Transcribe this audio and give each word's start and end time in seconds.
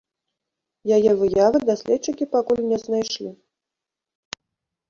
Яе 0.95 1.11
выявы 1.19 1.57
даследчыкі 1.71 2.25
пакуль 2.37 2.65
не 2.73 2.77
знайшлі. 2.85 3.29